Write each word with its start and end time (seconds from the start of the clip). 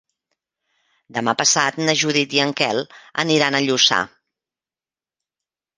Demà 1.17 1.35
passat 1.43 1.77
na 1.83 1.95
Judit 2.03 2.33
i 2.39 2.41
en 2.47 2.57
Quel 2.63 2.83
aniran 3.27 3.61
a 3.61 3.65
Lluçà. 3.69 4.05